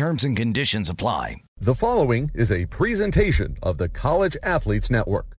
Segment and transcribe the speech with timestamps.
[0.00, 1.42] Terms and conditions apply.
[1.60, 5.36] The following is a presentation of the College Athletes Network.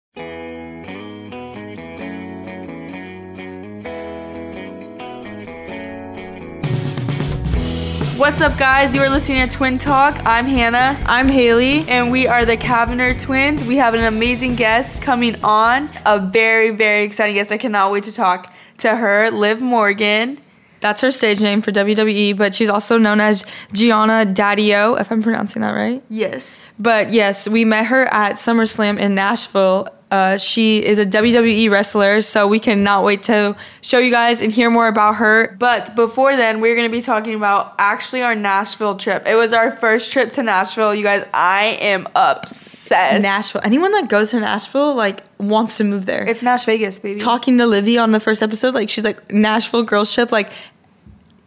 [8.18, 8.94] What's up, guys?
[8.94, 10.20] You are listening to Twin Talk.
[10.26, 11.02] I'm Hanna.
[11.06, 13.64] I'm Haley, and we are the Cavinder twins.
[13.64, 17.50] We have an amazing guest coming on, a very, very exciting guest.
[17.50, 20.38] I cannot wait to talk to her, Liv Morgan.
[20.80, 25.22] That's her stage name for WWE, but she's also known as Gionna Daddio, if I'm
[25.22, 26.02] pronouncing that right.
[26.08, 26.70] Yes.
[26.78, 29.88] But yes, we met her at SummerSlam in Nashville.
[30.10, 34.50] Uh, she is a WWE wrestler, so we cannot wait to show you guys and
[34.50, 35.54] hear more about her.
[35.58, 39.24] But before then, we're going to be talking about actually our Nashville trip.
[39.24, 40.96] It was our first trip to Nashville.
[40.96, 43.22] You guys, I am obsessed.
[43.22, 43.60] Nashville.
[43.62, 46.26] Anyone that goes to Nashville, like, wants to move there.
[46.26, 47.20] It's Nash Vegas, baby.
[47.20, 50.50] Talking to Livy on the first episode, like, she's like, Nashville girls trip, like,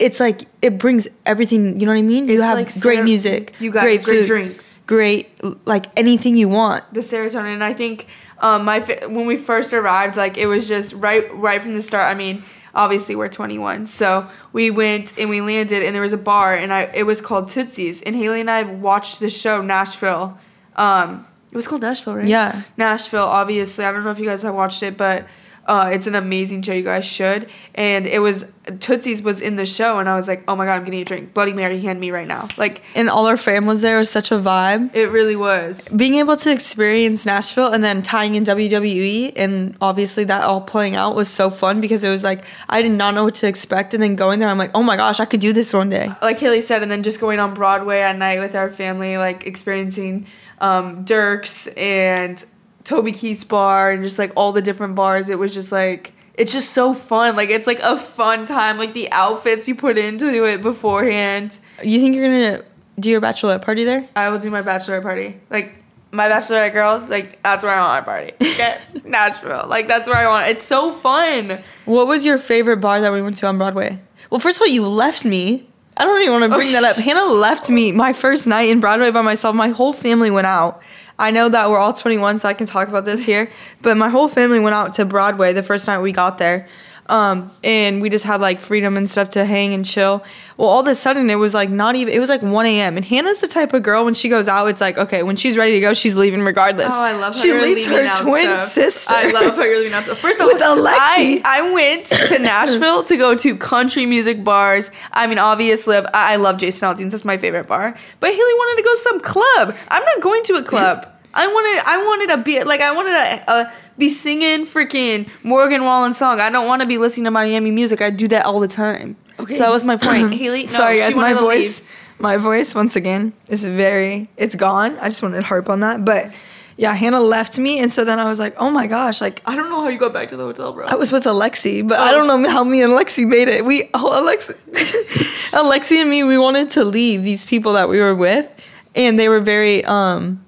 [0.03, 1.79] it's like it brings everything.
[1.79, 2.27] You know what I mean?
[2.27, 4.81] You have like great ser- music, you got great, great food, drinks.
[4.85, 5.29] great
[5.65, 6.83] like anything you want.
[6.93, 7.53] the serotonin.
[7.53, 8.07] And I think
[8.39, 12.11] um, my when we first arrived, like it was just right right from the start.
[12.11, 12.43] I mean,
[12.75, 16.73] obviously we're 21, so we went and we landed, and there was a bar, and
[16.73, 20.37] I it was called Tootsie's, and Haley and I watched the show Nashville.
[20.75, 22.27] Um, it was called Nashville, right?
[22.27, 22.63] Yeah.
[22.75, 23.27] Nashville.
[23.27, 25.25] Obviously, I don't know if you guys have watched it, but.
[25.65, 26.73] Uh, it's an amazing show.
[26.73, 27.49] You guys should.
[27.75, 30.73] And it was Tootsie's was in the show, and I was like, "Oh my god,
[30.75, 31.33] I'm getting a drink.
[31.33, 33.95] Bloody Mary, hand me right now." Like And all our fam was there.
[33.95, 34.93] It was such a vibe.
[34.93, 35.87] it really was.
[35.93, 40.95] Being able to experience Nashville and then tying in WWE and obviously that all playing
[40.95, 43.93] out was so fun because it was like I did not know what to expect
[43.93, 46.11] and then going there I'm like, oh my gosh, I could do this one day.
[46.21, 49.45] like Haley said, and then just going on Broadway at night with our family, like
[49.47, 50.27] experiencing
[50.59, 52.43] um, Dierks and
[52.83, 55.29] Toby Keith's bar and just like all the different bars.
[55.29, 57.35] It was just like it's just so fun.
[57.35, 58.77] Like it's like a fun time.
[58.77, 61.57] Like the outfits you put into it beforehand.
[61.83, 62.63] You think you're gonna
[62.99, 64.07] do your bachelorette party there?
[64.15, 65.39] I will do my bachelorette party.
[65.49, 65.75] Like
[66.11, 68.33] my bachelorette girls, like that's where I want my party.
[68.41, 69.65] Okay, Nashville.
[69.67, 70.47] Like that's where I want.
[70.47, 71.63] It's so fun.
[71.85, 73.99] What was your favorite bar that we went to on Broadway?
[74.29, 75.67] Well, first of all, you left me.
[75.95, 76.95] I don't even want to bring that up.
[76.97, 79.55] Oh, sh- Hanna left me my first night in Broadway by myself.
[79.55, 80.81] My whole family went out.
[81.17, 83.49] I know that we're all 21, so I can talk about this here.
[83.81, 86.67] But my whole family went out to Broadway the first night we got there.
[87.13, 90.23] Um, and we just had like freedom and stuff to hang and chill.
[90.57, 92.97] Well, all of a sudden it was like not even, it was like 1 a.m.
[92.97, 95.55] And Hanna's the type of girl when she goes out, it's like, okay, when she's
[95.55, 96.91] ready to go, she's leaving regardless.
[96.91, 98.59] Oh, I love how She leaves her twin stuff.
[98.67, 99.13] sister.
[99.13, 100.17] I love how you're leaving out stuff.
[100.17, 100.87] First of all, With Alexi.
[100.87, 104.89] I, I went to Nashville to go to country music bars.
[105.11, 107.11] I mean, obviously, I, I love Jason Aldean's.
[107.11, 107.95] That's my favorite bar.
[108.19, 109.75] But Haley wanted to go to some club.
[109.89, 111.09] I'm not going to a club.
[111.33, 115.83] I wanted, I wanted to be like, I wanted to uh, be singing freaking Morgan
[115.83, 116.39] Wallen song.
[116.39, 118.01] I don't want to be listening to Miami music.
[118.01, 119.15] I do that all the time.
[119.39, 120.33] Okay, so that was my point.
[120.39, 121.89] Haley, no, Sorry, guys, my voice, leave.
[122.19, 124.97] my voice once again is very, it's gone.
[124.99, 126.39] I just wanted to harp on that, but
[126.77, 129.55] yeah, Hanna left me, and so then I was like, oh my gosh, like I
[129.55, 130.85] don't know how you got back to the hotel, bro.
[130.85, 133.65] I was with Alexi, but I don't know how me and Alexi made it.
[133.65, 134.53] We, oh, Alexi,
[135.51, 138.49] Alexi and me, we wanted to leave these people that we were with,
[138.95, 140.43] and they were very, um,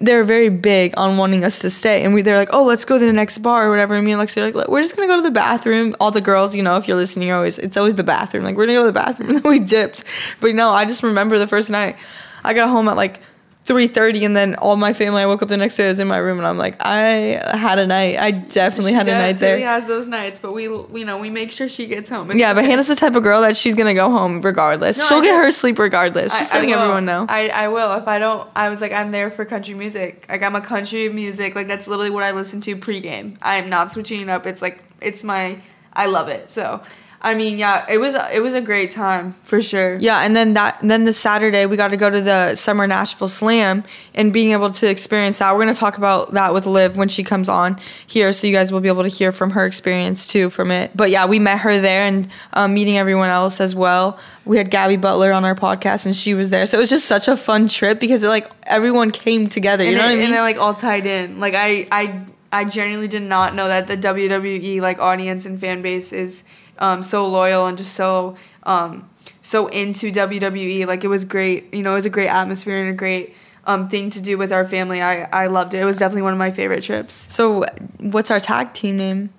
[0.00, 2.04] They're very big on wanting us to stay.
[2.04, 3.94] And we, they're like, oh, let's go to the next bar or whatever.
[3.94, 5.94] And me and Lexi are like, we're just gonna go to the bathroom.
[6.00, 8.44] All the girls, you know, if you're listening, you're always, it's always the bathroom.
[8.44, 9.28] Like, we're gonna go to the bathroom.
[9.32, 10.04] And then we dipped.
[10.40, 11.96] But no, I just remember the first night,
[12.44, 13.20] I got home at like
[13.66, 16.08] 3.30 and then all my family i woke up the next day I was in
[16.08, 19.36] my room and i'm like i had a night i definitely She had a night
[19.36, 22.30] there Haley has those nights, but we, you know, we make sure she gets home.
[22.32, 25.04] It's yeah but hanna's the type of girl that she's gonna go home regardless No,
[25.06, 27.92] she'll I get her sleep regardless I- just letting everyone know I, I will.
[27.94, 30.26] If I don't, I was like, I'm there for country music.
[30.28, 31.54] Like, I'm a country music.
[31.54, 33.36] Like, that's literally what I listen to pregame.
[33.40, 34.44] I'm not switching it up.
[34.46, 35.58] It's like, it's my,
[35.92, 36.50] I love it.
[36.50, 36.82] So,
[37.24, 39.96] I mean, yeah, it was, it was a great time for sure.
[39.98, 43.28] Yeah, and then that then the Saturday we got to go to the Summer Nashville
[43.28, 45.52] Slam and being able to experience that.
[45.54, 47.78] We're gonna talk about that with Liv when she comes on
[48.08, 50.96] here, so you guys will be able to hear from her experience too from it.
[50.96, 54.18] But yeah, we met her there and um, meeting everyone else as well.
[54.44, 57.06] We had Gabby Butler on our podcast and she was there, so it was just
[57.06, 59.84] such a fun trip because it like everyone came together.
[59.84, 60.24] You and know it, what I mean?
[60.26, 61.38] And it like all tied in.
[61.38, 65.82] Like I I I genuinely did not know that the WWE like audience and fan
[65.82, 66.44] base is
[66.78, 69.08] um, so loyal and just so um,
[69.40, 70.86] so into WWE.
[70.86, 71.72] Like it was great.
[71.74, 73.34] You know, it was a great atmosphere and a great
[73.66, 75.00] um, thing to do with our family.
[75.00, 75.82] I I loved it.
[75.82, 77.26] It was definitely one of my favorite trips.
[77.32, 77.64] so
[77.98, 79.30] what's our tag team name?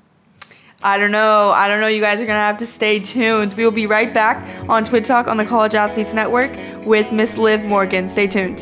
[0.86, 1.52] I don't know.
[1.52, 1.88] I don't know.
[1.88, 3.54] You guys are gonna have to stay tuned.
[3.54, 6.52] We will be right back on Twin Talk on the College Athletes Network
[6.86, 8.08] with Miss Liv Morgan.
[8.08, 8.62] Stay tuned.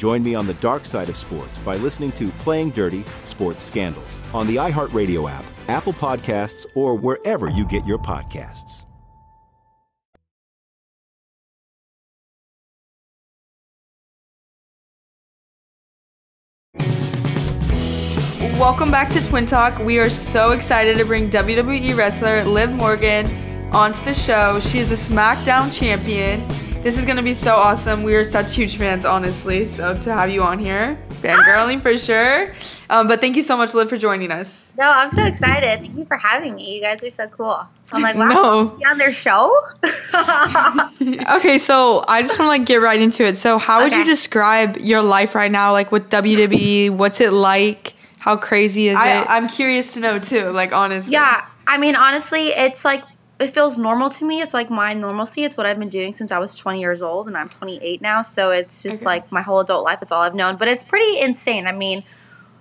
[0.00, 4.18] Join me on the dark side of sports by listening to Playing Dirty Sports Scandals
[4.32, 8.84] on the iHeartRadio app, Apple Podcasts, or wherever you get your podcasts.
[18.58, 19.80] Welcome back to Twin Talk.
[19.80, 23.26] We are so excited to bring WWE wrestler Liv Morgan
[23.70, 24.60] onto the show.
[24.60, 26.69] She is a SmackDown champion.
[26.82, 28.04] This is gonna be so awesome.
[28.04, 29.66] We are such huge fans, honestly.
[29.66, 32.54] So to have you on here, fangirling for sure.
[32.88, 34.72] Um, but thank you so much, Liv, for joining us.
[34.78, 35.80] No, I'm so excited.
[35.80, 36.76] Thank you for having me.
[36.76, 37.60] You guys are so cool.
[37.92, 38.68] I'm like, wow, No.
[38.78, 39.54] be on their show?
[41.36, 43.36] Okay, so I just want to like get right into it.
[43.36, 46.90] So, how would you describe your life right now, like with WWE?
[46.90, 47.92] What's it like?
[48.18, 49.26] How crazy is I, it?
[49.28, 50.50] I'm curious to know too.
[50.50, 51.12] Like honestly.
[51.12, 53.02] yeah, I mean, honestly, it's like,
[53.40, 54.40] it feels normal to me.
[54.42, 55.44] It's like my normalcy.
[55.44, 58.22] It's what I've been doing since I was 20 years old, and I'm 28 now.
[58.22, 59.06] So it's just Okay.
[59.06, 60.00] like my whole adult life.
[60.02, 60.56] It's all I've known.
[60.56, 61.66] But it's pretty insane.
[61.66, 62.04] I mean,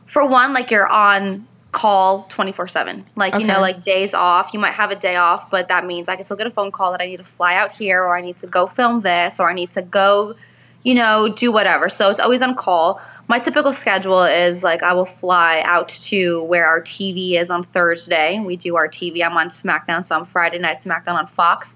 [0.06, 4.60] for one, like you're on call 24 7 like you know like days off you
[4.60, 6.90] might have a day off but that means i can still get a phone call
[6.92, 9.52] that i need to fly out here or i need to go film this or
[9.52, 10.34] i need to go
[10.84, 11.90] you know do whatever.
[11.90, 13.02] So it's always on call.
[13.28, 17.64] My typical schedule is like i will fly out to where our tv is on
[17.64, 18.40] thursday.
[18.40, 21.76] We do our tv i'm on smackdown so i'm friday night smackdown on fox.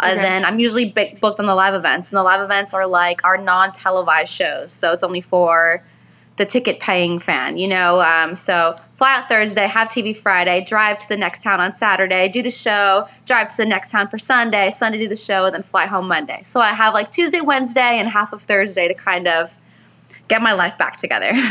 [0.00, 0.86] And then i'm usually
[1.20, 2.10] booked on the live events.
[2.10, 4.72] And the live events are like our non-televised shows.
[4.72, 5.82] So it's only for
[6.36, 8.00] the ticket paying fan, you know.
[8.00, 12.28] Um, so fly out Thursday, have TV Friday, drive to the next town on Saturday,
[12.28, 15.54] do the show, drive to the next town for Sunday, Sunday do the show, and
[15.54, 16.40] then fly home Monday.
[16.42, 19.54] So I have like Tuesday, Wednesday, and half of Thursday to kind of
[20.28, 21.32] get my life back together.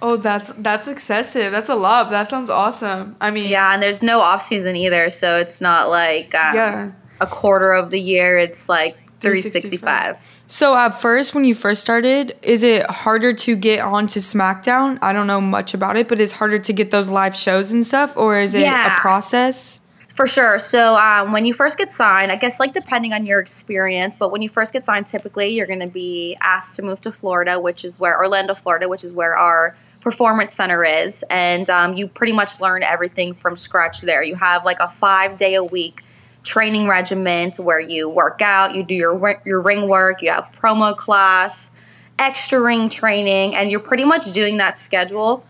[0.00, 1.50] Oh, that's that's excessive.
[1.50, 2.10] That's a lot.
[2.10, 3.16] That sounds awesome.
[3.20, 6.92] I mean, yeah, and there's no off season either, so it's not like um, Yeah.
[7.20, 8.38] a quarter of the year.
[8.38, 9.80] It's like 365.
[9.80, 10.26] 365.
[10.46, 14.98] so, at first, when you first started, is it harder to get onto SmackDown?
[15.02, 17.86] I don't know much about it, but it's harder to get those live shows and
[17.86, 18.96] stuff, or is it Yeah.
[18.96, 19.80] a process?
[20.14, 20.58] For sure.
[20.58, 24.32] So um, when you first get signed, I guess like depending on your experience, but
[24.32, 27.60] when you first get signed, typically you're going to be asked to move to Florida,
[27.60, 32.08] which is where Orlando, Florida, which is where our performance center is, and um, you
[32.08, 34.22] pretty much learn everything from scratch there.
[34.22, 36.02] You have like a five day a week
[36.44, 40.96] training regimen where you work out, you do your your ring work, you have promo
[40.96, 41.74] class,
[42.18, 45.44] extra ring training, and you're pretty much doing that schedule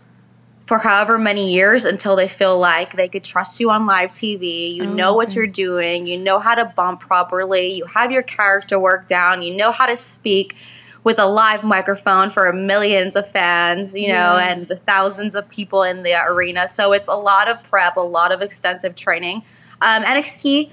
[0.65, 4.71] for however many years until they feel like they could trust you on live TV.
[4.75, 5.35] You Oh, know what okay.
[5.37, 9.55] you're doing, you know how to bump properly, you have your character work down, you
[9.55, 10.55] know how to speak
[11.03, 14.51] with a live microphone for millions of fans, you know, Yeah.
[14.51, 16.67] and the thousands of people in the arena.
[16.67, 19.41] So it's a lot of prep, a lot of extensive training.
[19.81, 20.69] Um, NXT,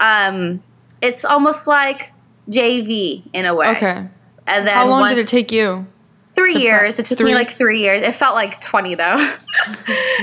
[0.00, 0.62] um,
[1.02, 2.12] it's almost like
[2.50, 3.68] JV in a way.
[3.70, 4.06] Okay.
[4.46, 5.86] And then How long did it take you?
[6.34, 6.98] Three years.
[7.00, 7.30] It took Three?
[7.30, 8.06] me like three years.
[8.06, 9.16] It felt like twenty though.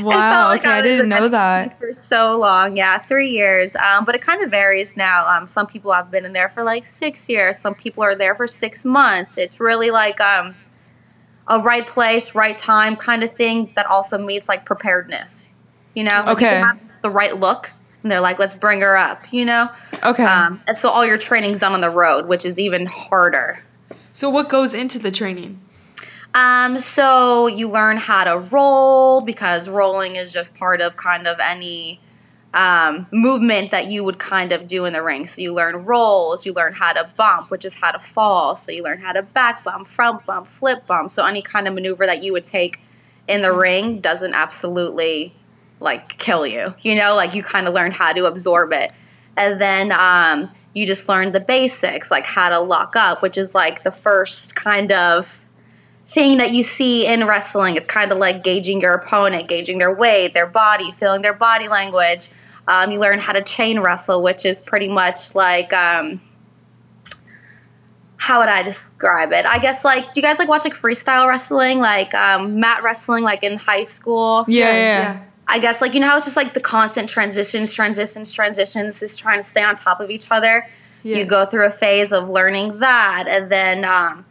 [0.02, 0.54] Wow.
[0.56, 1.78] okay, I was didn't know that.
[1.80, 2.76] for so long.
[2.78, 3.76] Yeah, three years.
[3.76, 5.28] Um, but it kind of varies now.
[5.28, 7.58] Um, some people have been in there for like six years.
[7.58, 9.38] Some people are there for six months.
[9.38, 10.56] It's really like um,
[11.48, 13.72] a right place, right time kind of thing.
[13.76, 15.52] That also meets like preparedness.
[15.96, 16.64] You know, Like, you Okay.
[17.02, 17.72] the right look,
[18.06, 19.68] and they're like, "Let's bring her up." You know.
[20.04, 20.24] Okay.
[20.24, 23.60] Um, and so all your training's done on the road, which is even harder.
[24.14, 25.60] So what goes into the training?
[26.36, 31.40] Um, so you learn how to roll because rolling is just part of kind of
[31.40, 32.00] any
[32.54, 35.26] um, movement that you would kind of do in the ring.
[35.26, 38.56] So you learn rolls, you learn how to bump, which is how to fall.
[38.56, 41.10] So you learn how to back bump, front bump, flip bump.
[41.10, 42.82] So any kind of maneuver that you would take
[43.28, 45.34] in the ring doesn't absolutely
[45.86, 46.74] like kill you.
[46.82, 48.92] You know, like you kind of learn how to absorb it.
[49.38, 53.56] And then um, you just learn the basics, like how to lock up, which is
[53.56, 55.42] like the first kind of
[56.08, 57.76] thing that you see in wrestling.
[57.76, 61.68] It's kind of like gauging your opponent, gauging their weight, their body, feeling their body
[61.68, 62.30] language.
[62.68, 66.22] Um, you learn how to chain wrestle, which is pretty much like um,
[68.18, 69.46] how would I describe it?
[69.46, 73.24] I guess like do you guys like watch like freestyle wrestling, like um, mat wrestling,
[73.24, 74.46] like in high school?
[74.48, 75.24] Yeah, yeah, yeah.
[75.48, 79.20] I guess like you know how it's just like the constant transitions, transitions, transitions, just
[79.20, 80.66] trying to stay on top of each other.
[81.04, 81.18] Yeah.
[81.18, 84.26] You go through a phase of learning that, and then um,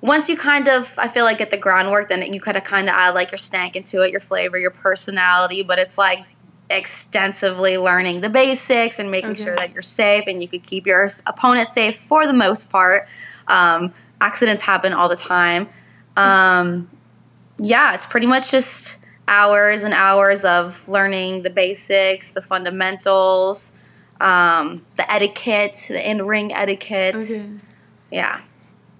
[0.00, 2.88] once you kind of, I feel like get the groundwork, then you kind of kind
[2.88, 5.62] of add like your stank into it, your flavor, your personality.
[5.62, 6.24] But it's like
[6.70, 9.44] extensively learning the basics and making Okay.
[9.44, 13.08] sure that you're safe and you could keep your opponent safe for the most part.
[13.48, 15.68] Um, accidents happen all the time.
[16.16, 16.88] Um,
[17.58, 18.98] yeah, it's pretty much just
[19.36, 23.72] hours and hours of learning the basics, the fundamentals,
[24.20, 27.14] um, the etiquette, the in ring etiquette.
[27.16, 27.42] Okay.
[28.10, 28.40] Yeah.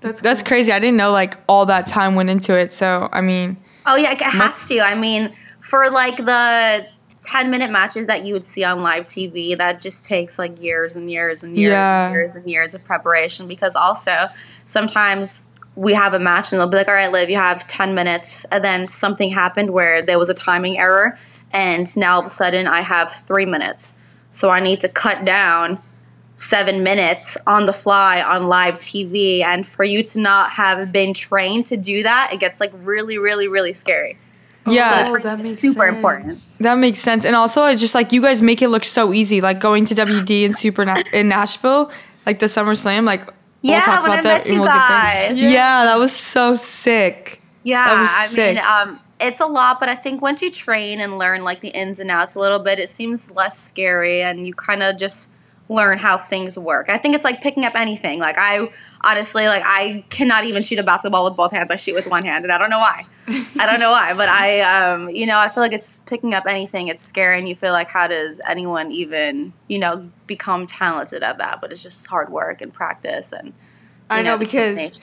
[0.01, 0.73] That's That's crazy.
[0.73, 2.73] I didn't know like all that time went into it.
[2.73, 4.81] So I mean, Oh yeah, it has to.
[4.81, 6.87] I mean, for like the
[7.23, 10.97] ten minute matches that you would see on live TV, that just takes like years
[10.97, 12.07] and years and years Yeah.
[12.07, 13.47] and years and years of preparation.
[13.47, 14.27] Because also
[14.65, 15.45] sometimes
[15.77, 18.45] we have a match and they'll be like, "All right, Liv, you have ten minutes,"
[18.53, 21.19] and then something happened where there was a timing error,
[21.53, 23.97] and now all of a sudden I have three minutes,
[24.31, 25.79] so I need to cut down
[26.35, 29.43] seven minutes on the fly on live TV.
[29.43, 33.19] And for you to not have been trained to do that, it gets like really,
[33.19, 34.17] really, really scary.
[34.67, 35.97] yeah, Oh, that makes super sense.
[35.97, 36.39] important.
[36.61, 37.27] that makes sense.
[37.27, 39.41] And also, I just like you guys make it look so easy.
[39.43, 41.91] Like going to WD in Super Na- in Nashville,
[42.25, 43.29] like the Summer Slam, Like
[43.63, 45.29] we'll Yeah, talk when about I that met you we'll get there.
[45.31, 45.39] guys.
[45.39, 45.85] Yeah.
[45.85, 47.41] that was so sick.
[47.63, 48.57] Yeah, That was I sick.
[48.57, 51.69] mean, um, it's a lot, but I think once you train and learn like the
[51.69, 55.29] ins and outs a little bit, it seems less scary, and you kind of just
[55.69, 56.91] learn how things work.
[56.91, 58.19] I think it's like picking up anything.
[58.19, 58.67] Like I
[59.05, 61.71] honestly, like I cannot even shoot a basketball with both hands.
[61.71, 63.07] I shoot with one hand, and I don't know why.
[63.29, 66.45] I don't know why, but I, um, you know, I feel like it's picking up
[66.47, 66.89] anything.
[66.89, 71.39] It's scary, and you feel like how does anyone even, you know, become talented at
[71.39, 71.61] that?
[71.61, 73.53] But it's just hard work and practice and.
[74.11, 75.01] I you know because.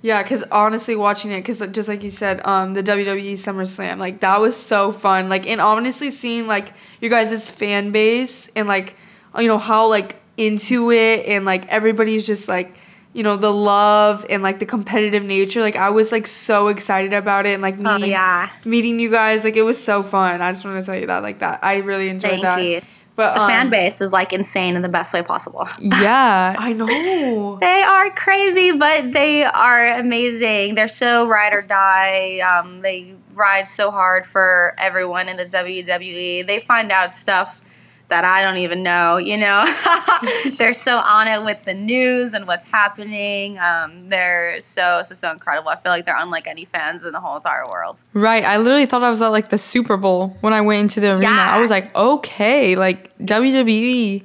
[0.00, 4.20] Yeah, because honestly, watching it, because just like you said, um, the WWE SummerSlam, like
[4.20, 5.28] that was so fun.
[5.28, 8.94] Like, and honestly, seeing like you guys' fan base and like,
[9.36, 12.76] you know how like into it and like everybody's just like,
[13.18, 15.60] you know, the love and like the competitive nature.
[15.60, 18.48] Like, I was like so excited about it and like Oh meeting, yeah.
[18.64, 19.42] meeting you guys.
[19.42, 20.40] Like, it was so fun.
[20.40, 21.58] I just want to tell you that, like that.
[21.64, 22.62] I really enjoyed Thank that.
[22.62, 22.80] you.
[23.16, 25.66] But The um, fan base is like insane in the best way possible.
[25.80, 26.54] Yeah.
[26.60, 27.58] I know.
[27.60, 30.76] They are crazy, but they are amazing.
[30.76, 32.38] They're so ride or die.
[32.38, 36.46] Um, they ride so hard for everyone in the WWE.
[36.46, 37.60] They find out stuff
[38.08, 39.16] that I don't even know.
[39.16, 39.64] You know,
[40.56, 43.58] they're so on it with the news and what's happening.
[43.58, 45.68] Um, they're so so so incredible.
[45.68, 48.02] I feel like they're unlike any fans in the whole entire world.
[48.14, 48.44] Right.
[48.44, 51.12] I literally thought I was at like the Super Bowl when I went into the
[51.12, 51.22] arena.
[51.22, 51.54] Yeah.
[51.54, 53.16] I was like, okay, like.
[53.18, 54.24] WWE.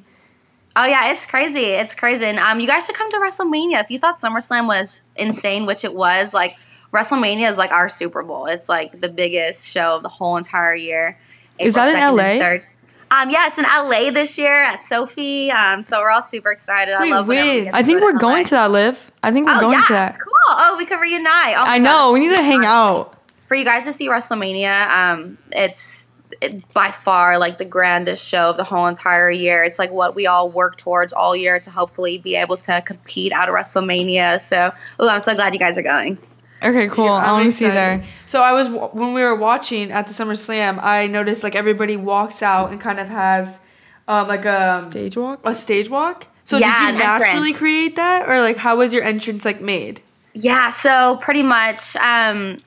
[0.75, 1.65] Oh yeah, it's crazy.
[1.65, 2.25] It's crazy.
[2.25, 3.81] And um, you guys should come to WrestleMania.
[3.83, 6.55] If you thought SummerSlam was insane, which it was, like
[6.91, 8.47] WrestleMania is like our Super Bowl.
[8.47, 11.17] It's like the biggest show of the whole entire year.
[11.59, 12.72] Is that in 2nd and LA?
[13.13, 13.21] 3rd.
[13.23, 15.51] Um, yeah, it's in LA this year at SoFi.
[15.51, 16.93] Um, so we're all super excited.
[16.93, 17.69] I love whenever we wait.
[17.73, 18.19] I think we're LA.
[18.19, 19.11] going to that live.
[19.21, 20.13] I think we're Oh going yes, to that.
[20.19, 20.31] cool.
[20.49, 21.55] Oh, we could reunite.
[21.57, 22.11] Oh I God, know.
[22.11, 23.15] We need to hang out.
[23.47, 26.07] for you guys to see WrestleMania, um, it's
[26.41, 29.63] it, by far like the grandest show of the whole entire year.
[29.63, 33.31] It's like what we all work towards all year to hopefully be able to compete
[33.31, 34.39] out of WrestleMania.
[34.41, 36.17] So, oh, I'm so glad you guys are going.
[36.63, 37.09] Okay, cool.
[37.09, 38.03] I I'm want to see there.
[38.25, 41.97] So I was when we were watching at the Summer Slam, I noticed like everybody
[41.97, 43.59] walks out and kind of has
[44.07, 45.39] um, like a Stage walk?
[45.43, 46.27] a stage walk.
[46.45, 47.57] So Yeah, did you naturally entrance.
[47.57, 50.01] create that, or like how was your entrance like made?
[50.33, 51.95] Yeah, so pretty much.
[51.97, 52.61] Um,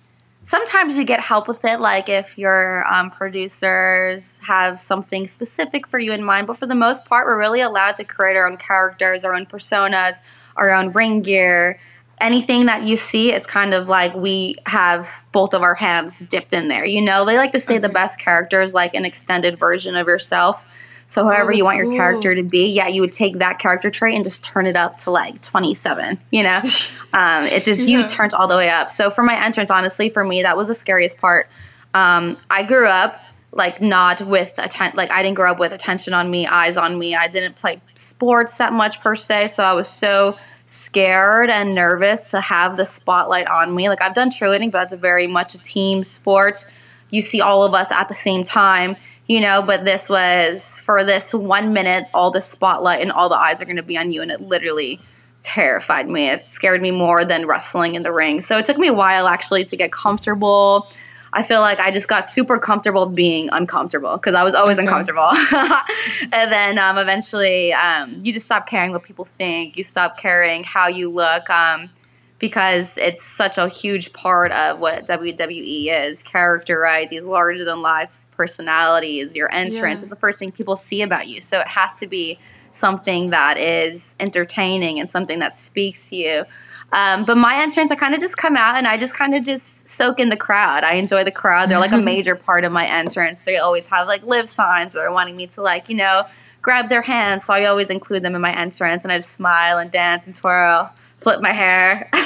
[0.45, 5.99] sometimes you get help with it, like if your um, producers have something specific for
[5.99, 6.47] you in mind.
[6.47, 9.47] But for the most part, we're really allowed to create our own characters, our own
[9.47, 10.23] personas,
[10.57, 11.79] our own ring gear.
[12.19, 16.53] Anything that you see, it's kind of like we have both of our hands dipped
[16.55, 16.85] in there.
[16.85, 20.65] You know, they like to say the best characters like an extended version of yourself.
[21.09, 21.97] So however you that's want your cool.
[21.97, 24.97] character to be, yeah, you would take that character trait and just turn it up
[24.99, 26.59] to like 27, you know?
[27.13, 28.07] um, it's just you Yeah.
[28.09, 28.91] turned all the way up.
[28.91, 31.49] So for my entrance, honestly, for me, that was the scariest part.
[31.95, 33.21] Um, I grew up
[33.53, 36.99] like not with attention, like I didn't grow up with attention on me, eyes on
[36.99, 37.15] me.
[37.15, 39.49] I didn't play sports that much per se.
[39.49, 43.89] So I was so scared and nervous to have the spotlight on me.
[43.89, 46.67] Like I've done cheerleading, but it's a very much a team sport.
[47.11, 48.97] You see all of us at the same time,
[49.29, 53.39] you know, but this was for this one minute, all the spotlight and all the
[53.39, 54.23] eyes are going to be on you.
[54.23, 55.01] And it literally
[55.41, 56.29] terrified me.
[56.29, 58.41] It scared me more than wrestling in the ring.
[58.41, 60.89] So it took me a while actually to get comfortable.
[61.37, 65.29] I feel like I just got super comfortable being uncomfortable because I was always uncomfortable.
[66.33, 69.77] and then um, eventually, um, you just stop caring what people think.
[69.77, 71.91] You stop caring how you look um,
[72.39, 77.07] because it's such a huge part of what WWE is character, right?
[77.11, 80.05] These larger than life personalities, your entrance Yeah.
[80.05, 81.43] is the first thing people see about you.
[81.43, 82.39] So it has to be
[82.73, 86.45] something that is entertaining and something that speaks to you.
[86.93, 89.43] Um, but my entrance, I kind of just come out and I just kind of
[89.43, 90.85] just soak in the crowd.
[90.85, 91.69] I enjoy the crowd.
[91.69, 93.45] They're like a major part of my entrance.
[93.45, 96.23] They always have like live signs or wanting me to like, you know,
[96.63, 97.45] grab their hands.
[97.45, 100.35] So I always include them in my entrance and I just smile and dance and
[100.35, 102.11] twirl, flip my hair.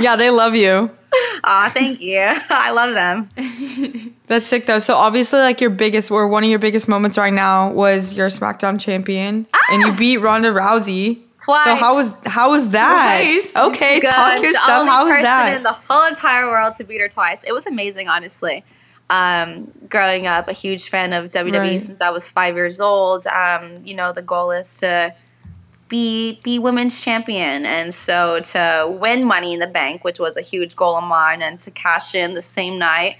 [0.00, 0.90] Yeah, they love you.
[1.44, 2.18] Aw, thank you.
[2.50, 4.14] I love them.
[4.26, 4.78] That's sick though.
[4.78, 8.28] So obviously, like your biggest or one of your biggest moments right now was your
[8.28, 11.18] SmackDown champion, and you beat Ronda Rousey.
[11.44, 11.64] Twice.
[11.64, 13.20] So how was how was that?
[13.22, 13.56] Twice?
[13.56, 14.10] Okay, Good.
[14.10, 14.80] talk your the stuff.
[14.80, 15.56] only How was person that?
[15.56, 17.42] in the whole entire world to beat her twice.
[17.44, 18.64] It was amazing, honestly.
[19.10, 21.82] Um, growing up, a huge fan of WWE Right.
[21.82, 23.26] since I was five years old.
[23.26, 25.14] Um, you know, the goal is to
[25.88, 30.40] be be women's champion, and so to win Money in the Bank, which was a
[30.40, 33.16] huge goal of mine, and to cash in the same night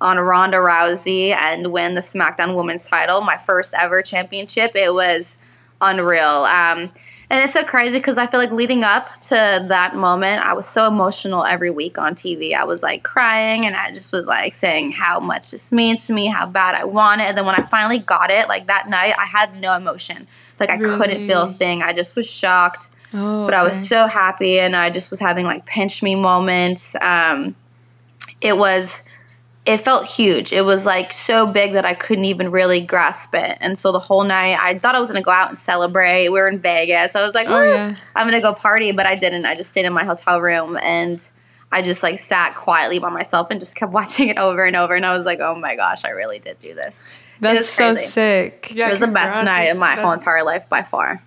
[0.00, 4.72] on Ronda Rousey and win the SmackDown Women's title, my first ever championship.
[4.74, 5.36] It was
[5.80, 6.44] unreal.
[6.46, 6.92] Um,
[7.34, 10.68] and it's so crazy because I feel like leading up to that moment, I was
[10.68, 12.54] so emotional every week on TV.
[12.54, 16.12] I was like crying and I just was like saying how much this means to
[16.12, 17.24] me, how bad I want it.
[17.24, 20.28] And then when I finally got it, like that night, I had no emotion.
[20.60, 21.82] Like I couldn't feel a thing.
[21.82, 22.88] I just was shocked.
[23.12, 23.86] Oh, But I was okay.
[23.86, 26.94] so happy and I just was having like pinch me moments.
[27.00, 27.56] Um,
[28.42, 29.02] it was
[29.66, 30.52] it felt huge.
[30.52, 33.56] It was like so big that I couldn't even really grasp it.
[33.60, 36.28] And so the whole night, I thought I was gonna go out and celebrate.
[36.28, 37.14] We were in Vegas.
[37.14, 37.96] I was like, Oh, yeah.
[38.14, 39.46] I'm gonna go party, but I didn't.
[39.46, 41.26] I just stayed in my hotel room and
[41.72, 44.94] I just like sat quietly by myself and just kept watching it over and over.
[44.94, 47.04] And I was like, oh my gosh, I really did do this.
[47.40, 48.70] That's so sick.
[48.72, 51.22] Yeah, it was the best night of my That's- whole entire life by far.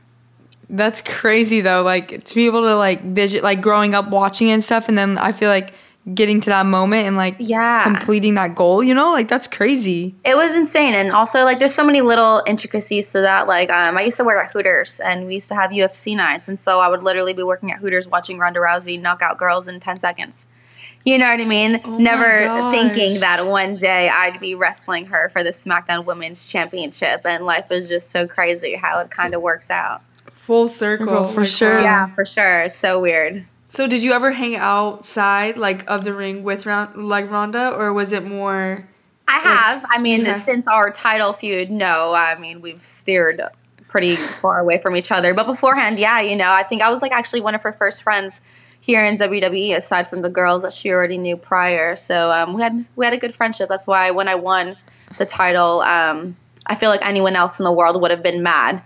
[0.69, 1.81] That's crazy though.
[1.81, 4.97] Like to be able to like visit, like growing up watching it and stuff, and
[4.97, 5.73] then I feel like
[6.13, 7.83] getting to that moment and like Yeah.
[7.83, 8.83] completing that goal.
[8.83, 10.15] You know, like that's crazy.
[10.23, 13.47] It was insane, and also like there's so many little intricacies to that.
[13.47, 16.47] Like um, I used to work at Hooters, and we used to have UFC nights,
[16.47, 19.67] and so I would literally be working at Hooters watching Ronda Rousey knock out girls
[19.67, 20.47] in ten seconds.
[21.03, 21.79] You know what I mean?
[21.85, 27.21] my Never thinking that one day I'd be wrestling her for the SmackDown Women's Championship,
[27.25, 30.01] and life is just so crazy how it kind of works out.
[30.31, 31.79] Full circle For like, sure.
[31.79, 32.61] Yeah, for sure.
[32.63, 33.45] It's so weird.
[33.69, 37.93] So did you ever hang outside like of the ring with Ron- like Ronda, or
[37.93, 38.87] was it more
[39.27, 39.85] I have.
[39.89, 42.13] I mean, since our title feud, no.
[42.13, 43.41] I mean, we've steered
[43.87, 45.33] pretty far away from each other.
[45.33, 48.03] But beforehand, yeah, you know, I think I was like actually one of her first
[48.03, 48.41] friends
[48.79, 51.95] here in WWE, aside from the girls that she already knew prior.
[51.95, 53.67] So um, we had we had a good friendship.
[53.67, 54.77] That's why when I won
[55.17, 58.81] the title, um, I feel like anyone else in the world would have been mad.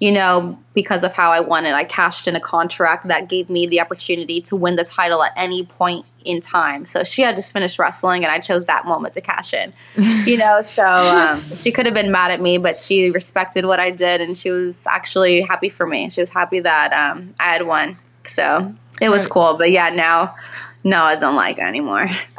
[0.00, 3.50] You know, because of how I won it, I cashed in a contract that gave
[3.50, 6.86] me the opportunity to win the title at any point in time.
[6.86, 9.72] So she had just finished wrestling, and I chose that moment to cash in.
[10.24, 13.80] you know, so um, she could have been mad at me, but she respected what
[13.80, 16.10] I did, and she was actually happy for me.
[16.10, 17.96] She was happy that um, I had won.
[18.24, 19.56] So it was cool.
[19.58, 20.36] But yeah, now,
[20.84, 22.08] no, I don't like anymore.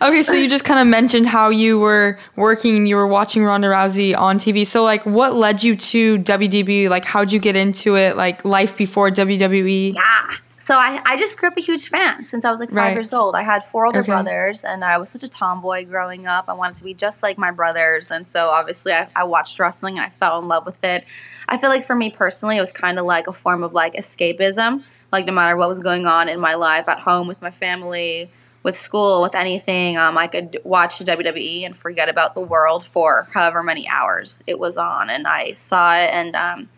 [0.00, 3.68] Okay, so you just kind of mentioned how you were working you were watching Ronda
[3.68, 4.66] Rousey on TV.
[4.66, 6.88] So, like, what led you to WWE?
[6.88, 8.16] Like, how'd you get into it?
[8.16, 9.10] Like, life before?
[9.10, 9.94] WWE?
[9.94, 10.36] Yeah.
[10.58, 12.92] So I, I just grew up a huge fan since I was like five Right.
[12.94, 13.34] years old.
[13.34, 14.06] I had four older Okay.
[14.12, 16.46] brothers, and I was such a tomboy growing up.
[16.48, 19.98] I wanted to be just like my brothers, and so obviously I, I watched wrestling
[19.98, 21.04] and I fell in love with it.
[21.48, 23.94] I feel like for me personally, it was kind of like a form of like
[23.94, 24.84] escapism.
[25.12, 28.30] Like no matter what was going on in my life, at home with my family,
[28.62, 33.28] with school, with anything, um, I could watch WWE and forget about the world for
[33.32, 36.34] however many hours it was on, and I saw it and.
[36.34, 36.68] Um,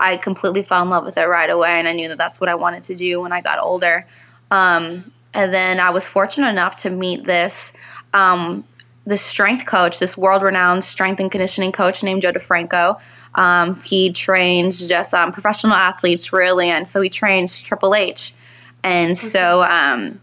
[0.00, 2.48] I completely fell in love with it right away, and I knew that that's what
[2.48, 4.06] I wanted to do when I got older.
[4.50, 7.74] Um, and then I was fortunate enough to meet this
[8.12, 8.64] um,
[9.06, 13.00] this strength coach, this world renowned strength and conditioning coach named Joe DeFranco.
[13.34, 18.34] Um, he trains just um, professional athletes, really, and so he trains Triple H.
[18.82, 20.20] And so um,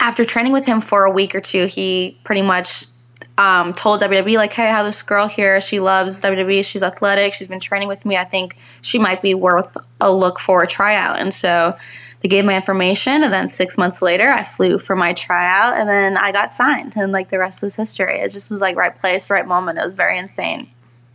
[0.00, 2.84] after training with him for a week or two, he pretty much
[3.38, 5.60] um, told WWE like, "Hey, I have this girl here.
[5.60, 6.64] She loves WWE.
[6.64, 7.34] She's athletic.
[7.34, 8.16] She's been training with me.
[8.16, 11.76] I think she might be worth a look for a tryout." And so
[12.20, 15.88] they gave my information, and then six months later, I flew for my tryout, and
[15.88, 18.20] then I got signed, and like the rest was history.
[18.20, 19.78] It just was like right place, right moment.
[19.78, 20.70] It was very insane.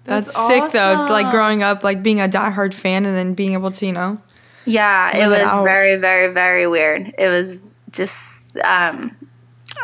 [0.07, 1.07] That's, That's sick, though.
[1.09, 4.19] Like, growing up, like, being a diehard fan and then being able to, you know.
[4.65, 7.13] Yeah, it Live it was very, very, very weird.
[7.17, 9.15] It was just, um,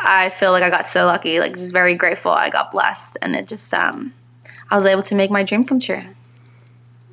[0.02, 2.32] I feel like I got so lucky, like just very grateful.
[2.32, 4.12] I got blessed, and it just, um,
[4.70, 6.02] I was able to make my dream come true.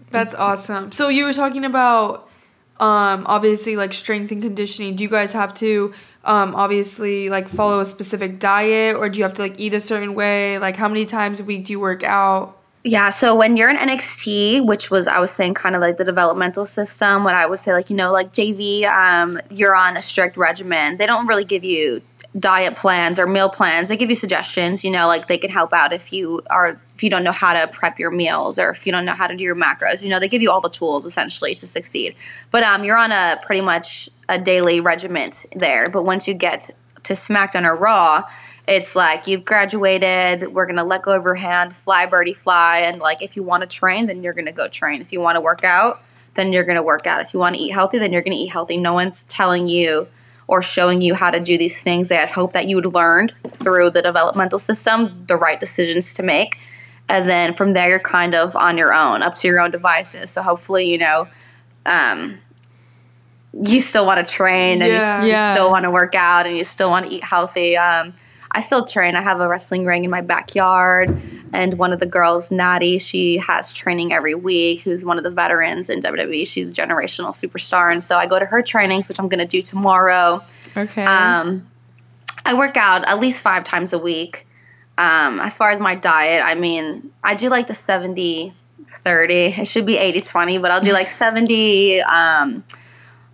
[0.10, 0.92] That's awesome.
[0.92, 2.28] So you were talking about
[2.80, 4.96] um obviously like strength and conditioning.
[4.96, 5.94] Do you guys have to
[6.26, 9.80] um obviously like follow a specific diet or do you have to like eat a
[9.80, 10.60] certain way?
[10.60, 12.58] Like how many times a week do you work out?
[12.84, 16.04] Yeah, so when you're in NXT, which was I was saying kind of like the
[16.04, 20.02] developmental system, what I would say like you know like JV, um, you're on a
[20.02, 20.98] strict regimen.
[20.98, 22.02] They don't really give you
[22.40, 23.90] diet plans or meal plans.
[23.90, 24.84] They give you suggestions.
[24.84, 27.54] You know, like they can help out if you are if you don't know how
[27.54, 30.04] to prep your meals or if you don't know how to do your macros.
[30.04, 32.16] You know, they give you all the tools essentially to succeed.
[32.50, 35.88] But um, you're on a pretty much a daily regiment there.
[35.88, 36.72] But once you get
[37.04, 38.24] to SmackDown or Raw,
[38.72, 43.00] it's like you've graduated we're gonna let go of your hand fly birdie fly and
[43.00, 45.42] like if you want to train then you're gonna go train if you want to
[45.42, 46.02] work out
[46.36, 48.52] then you're gonna work out if you want to eat healthy then you're gonna eat
[48.52, 50.08] healthy no one's telling you
[50.48, 53.30] or showing you how to do these things they had hoped that you would learn
[53.52, 56.58] through the developmental system the right decisions to make
[57.10, 60.30] and then from there you're kind of on your own up to your own devices
[60.30, 61.28] so hopefully you know
[61.86, 62.38] um,
[63.54, 65.24] you still want to train and you, Yeah.
[65.24, 65.54] you Yeah.
[65.54, 67.76] still want to work out and you still want to eat healthy.
[67.76, 68.14] Um,
[68.54, 69.16] I still train.
[69.16, 71.22] I have a wrestling ring in my backyard,
[71.54, 74.82] and one of the girls, Natty, she has training every week.
[74.82, 76.46] Who's one of the veterans in WWE?
[76.46, 79.48] She's a generational superstar, and so I go to her trainings, which I'm going to
[79.48, 80.42] do tomorrow.
[80.76, 81.04] Okay.
[81.04, 81.68] Um,
[82.46, 84.48] I work out at least five times a week.
[84.98, 88.54] Um, as far as my diet, I mean, I do like the 70
[88.86, 89.34] 30.
[89.34, 92.02] It should be 80 20, but I'll do like 70.
[92.02, 92.64] Um,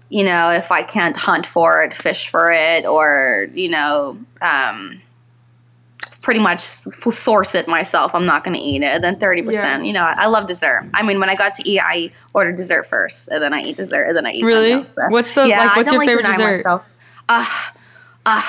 [0.10, 5.02] you know, if I can't hunt for it, fish for it, or, you know, um,
[6.28, 8.14] pretty much source it myself.
[8.14, 9.02] I'm not going to eat it.
[9.02, 9.54] Then 30%.
[9.54, 9.82] Yeah.
[9.82, 10.86] You know, I love dessert.
[10.94, 13.78] I mean, when I got to eat, I order dessert first, and then I eat
[13.78, 14.74] dessert, and then I eat Really?
[14.74, 14.96] else.
[14.96, 16.58] So- What's the- like, what's your favorite dessert?
[16.58, 16.84] myself.
[17.30, 17.46] Uh,
[18.26, 18.42] uh,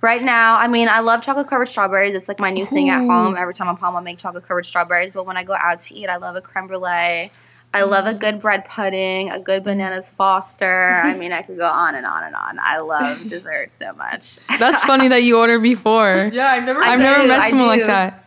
[0.00, 2.14] right now, I mean, I love chocolate covered strawberries.
[2.14, 3.34] It's like my new thing at home.
[3.36, 5.10] Every time I'm home, I make chocolate covered strawberries.
[5.10, 7.32] But when I go out to eat, I love a creme brulee.
[7.74, 11.00] I love a good bread pudding, a good bananas foster.
[11.04, 12.58] I mean, I could go on and on and on.
[12.60, 14.38] I love dessert so much.
[14.58, 16.30] That's funny that you ordered before.
[16.32, 18.24] Yeah, I've never I I've never met I someone like that.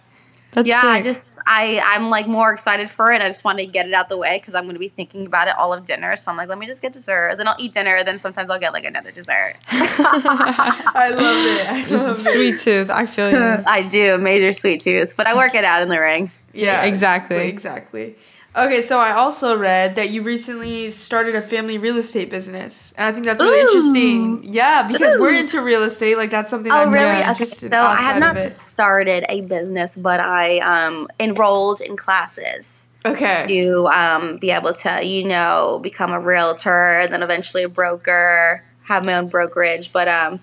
[0.51, 0.89] That's yeah, sick.
[0.89, 3.21] I just I I'm like more excited for it.
[3.21, 5.25] I just want to get it out the way because I'm going to be thinking
[5.25, 6.15] about it all of dinner.
[6.17, 7.37] So I'm like, let me just get dessert.
[7.37, 8.03] Then I'll eat dinner.
[8.03, 9.55] Then sometimes I'll get like another dessert.
[9.69, 11.71] I love it.
[11.71, 12.19] I Just love it.
[12.19, 12.89] sweet tooth.
[12.89, 13.37] I feel you.
[13.65, 16.31] I do major sweet tooth, but I work it out in the ring.
[16.53, 17.47] Yeah, Exactly.
[17.47, 18.15] Exactly.
[18.53, 23.07] Okay, so I also read that you recently started a family real estate business, and
[23.07, 24.43] I think that's really interesting.
[24.53, 26.17] Yeah, because we're into real estate.
[26.17, 27.05] Like that's something Oh, I'm really?
[27.05, 27.29] really Okay.
[27.29, 27.71] interested.
[27.71, 33.45] So I have not started a business, but I um, enrolled in classes Okay.
[33.47, 38.65] to um, be able to, you know, become a realtor and then eventually a broker,
[38.83, 39.93] have my own brokerage.
[39.93, 40.41] But um,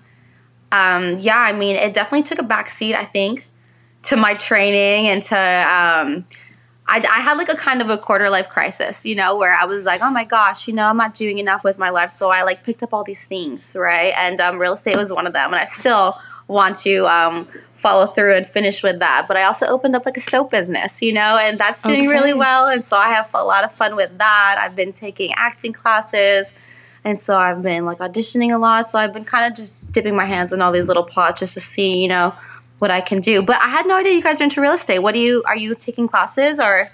[0.71, 3.45] um, yeah, I mean, it definitely took a backseat, I think,
[4.05, 5.37] to my training and to.
[5.37, 6.25] Um,
[6.89, 9.65] I, I had like a kind of a quarter life crisis, you know, where I
[9.65, 12.09] was like, oh my gosh, you know, I'm not doing enough with my life.
[12.09, 14.13] So I like picked up all these things, right?
[14.17, 15.53] And um, real estate was one of them.
[15.53, 19.25] And I still want to um, follow through and finish with that.
[19.27, 22.33] But I also opened up like a soap business, you know, and that's doing really
[22.33, 22.67] well.
[22.67, 24.57] And so I have a lot of fun with that.
[24.59, 26.55] I've been taking acting classes.
[27.03, 28.87] And so I've been like auditioning a lot.
[28.87, 31.53] So I've been kind of just dipping my hands in all these little pots just
[31.53, 32.33] to see, you know,
[32.79, 33.41] what I can do.
[33.41, 34.99] But I had no idea you guys are into real estate.
[34.99, 36.89] What do you, are you taking classes or?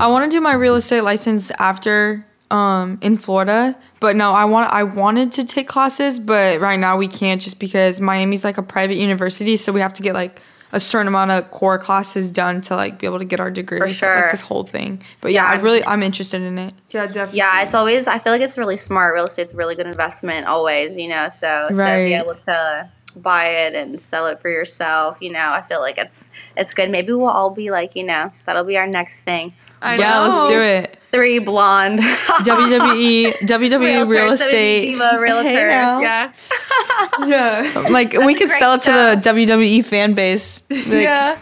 [0.00, 4.44] I want to do my real estate license after um in Florida, but no, I
[4.44, 8.58] want I wanted to take classes, but right now we can't just because Miami's like
[8.58, 10.38] a private university, so we have to get like
[10.72, 13.78] a certain amount of core classes done to like be able to get our degree.
[13.78, 14.30] For So it's like sure.
[14.32, 15.02] this whole thing.
[15.22, 15.58] But yeah, Yeah.
[15.58, 16.74] I really I'm interested in it.
[16.90, 17.38] Yeah, definitely.
[17.38, 18.06] Yeah, it's always.
[18.06, 19.14] I feel like it's really smart.
[19.14, 20.98] Real estate's a really good investment, always.
[20.98, 22.04] You know, so to Right.
[22.04, 22.88] be able to
[23.20, 26.90] buy it and sell it for yourself, you know, I feel like it's it's good.
[26.90, 29.52] Maybe we'll all be like, you know, that'll be our next thing.
[29.80, 30.98] I yeah, let's do it.
[31.12, 34.96] Three blonde WWE WWE real estate.
[34.96, 35.42] Realtors.
[35.42, 36.32] Hey yeah.
[37.26, 37.88] Yeah.
[37.90, 40.70] Like we could great sell it to the WWE fan base.
[40.70, 41.38] Like, yeah.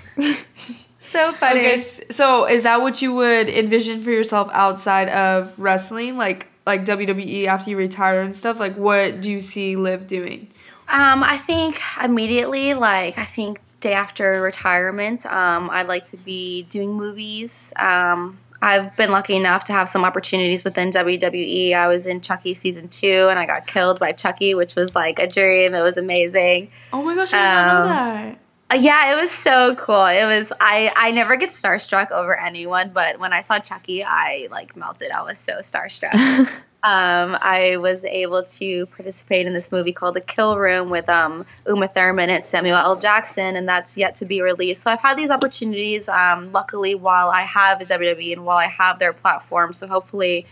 [0.98, 1.60] So funny.
[1.60, 1.76] Okay,
[2.10, 7.46] so is that what you would envision for yourself outside of wrestling, like like WWE
[7.46, 8.60] after you retire and stuff?
[8.60, 10.48] Like, what do you see Liv doing?
[10.92, 16.62] Um, I think immediately, like I think day after retirement, um, I'd like to be
[16.64, 17.72] doing movies.
[17.76, 21.72] Um, I've been lucky enough to have some opportunities within WWE.
[21.74, 25.18] I was in Chucky season two, and I got killed by Chucky, which was like
[25.18, 25.74] a dream.
[25.74, 26.70] It was amazing.
[26.92, 28.38] Oh my gosh, I didn't know Um, that.
[28.72, 30.06] Yeah, it was so cool.
[30.06, 34.46] It was I I never get starstruck over anyone, but when I saw Chucky, I
[34.50, 35.10] like melted.
[35.10, 36.14] I was so starstruck.
[36.84, 41.44] um, I was able to participate in this movie called The Kill Room with um,
[41.66, 42.94] Uma Thurman and Samuel L.
[42.96, 44.82] Jackson, and that's yet to be released.
[44.82, 46.08] So I've had these opportunities.
[46.08, 50.46] Um, luckily, while I have a WWE and while I have their platform, so hopefully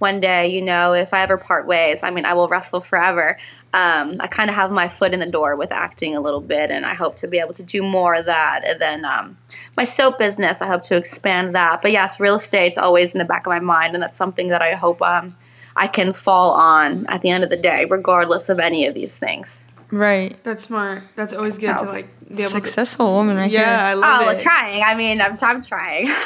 [0.00, 3.38] one day, you know, if I ever part ways, I mean, I will wrestle forever.
[3.72, 6.70] Um, I kind of have my foot in the door with acting a little bit,
[6.72, 8.62] and I hope to be able to do more of that.
[8.66, 9.36] And then um,
[9.76, 11.80] my soap business, I hope to expand that.
[11.80, 14.60] But yes, real estate's always in the back of my mind, and that's something that
[14.60, 15.36] I hope um,
[15.76, 19.18] I can fall on at the end of the day, regardless of any of these
[19.18, 19.66] things.
[19.92, 20.42] Right.
[20.42, 21.02] That's smart.
[21.14, 21.92] That's always good to Oh.
[21.92, 23.56] like be able Successful woman right to.
[23.56, 23.96] Yeah, I here.
[23.96, 24.40] love Oh, it.
[24.40, 24.82] trying.
[24.84, 26.06] I mean, I'm, I'm trying.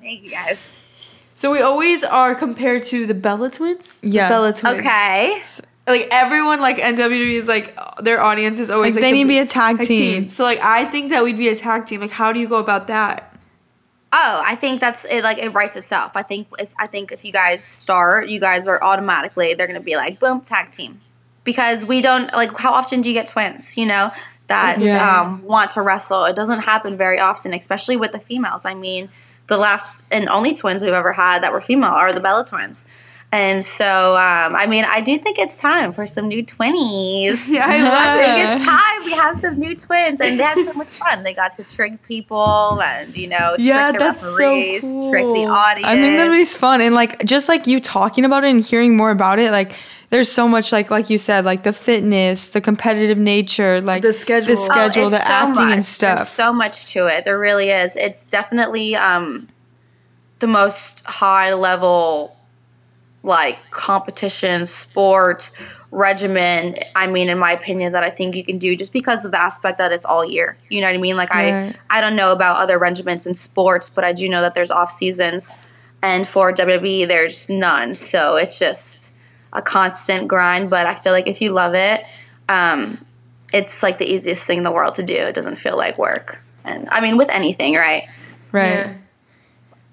[0.00, 0.70] Thank you guys.
[1.36, 4.00] So we always are compared to the Bella Twins.
[4.04, 4.28] Yeah.
[4.28, 4.78] The Bella Twins.
[4.80, 5.42] Okay.
[5.86, 9.22] Like everyone, like NWE is like their audience is always Like, like, they the- need
[9.24, 10.30] to be a tag team.
[10.30, 12.00] So like I think that we'd be a tag team.
[12.00, 13.30] Like how do you go about that?
[14.12, 15.22] Oh, I think that's it.
[15.24, 16.12] Like it writes itself.
[16.14, 19.80] I think if I think if you guys start, you guys are automatically they're gonna
[19.80, 21.00] be like boom tag team,
[21.42, 23.76] because we don't like how often do you get twins?
[23.76, 24.10] You know
[24.46, 25.20] that Yeah.
[25.22, 26.24] um, want to wrestle.
[26.26, 28.64] It doesn't happen very often, especially with the females.
[28.64, 29.08] I mean,
[29.48, 32.84] the last and only twins we've ever had that were female are the Bella twins.
[33.34, 37.48] And so, um, I mean, I do think it's time for some new twinnies.
[37.54, 38.56] Yeah, I I love think it.
[38.56, 41.24] it's time we have some new twins, and they had so much fun.
[41.24, 45.24] They got to trick people, and you know, trick Yeah, the that's so referees, trick
[45.24, 45.86] the audience.
[45.88, 48.96] I mean, that was fun, and like just like you talking about it and hearing
[48.96, 49.74] more about it, like
[50.10, 54.12] there's so much like like you said, like the fitness, the competitive nature, like The
[54.12, 54.54] schedule.
[54.54, 55.74] the schedule, Oh, the so acting much.
[55.74, 56.18] and stuff.
[56.18, 57.24] There's so much to it.
[57.24, 57.96] There really is.
[57.96, 59.48] It's definitely um,
[60.38, 62.33] the most high level,
[63.24, 65.50] like competition sport
[65.90, 66.76] regimen.
[66.94, 69.40] I mean, in my opinion, that I think you can do just because of the
[69.40, 70.56] aspect that it's all year.
[70.68, 71.16] You know what I mean?
[71.16, 71.74] Like Right.
[71.90, 74.70] I, I don't know about other regiments in sports, but I do know that there's
[74.70, 75.54] off seasons,
[76.02, 77.94] and for WWE, there's none.
[77.94, 79.12] So it's just
[79.54, 80.68] a constant grind.
[80.68, 82.04] But I feel like if you love it,
[82.50, 83.04] um,
[83.54, 85.14] it's like the easiest thing in the world to do.
[85.14, 86.42] It doesn't feel like work.
[86.64, 88.06] And I mean, with anything, right?
[88.52, 88.68] right.
[88.70, 88.92] Yeah.